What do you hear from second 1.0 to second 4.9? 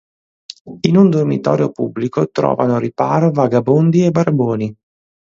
dormitorio pubblico trovano riparo vagabondi e barboni.